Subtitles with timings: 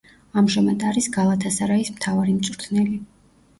[0.41, 3.01] ამჟამად არის „გალათასარაის“ მთავარი მწვრთნელი.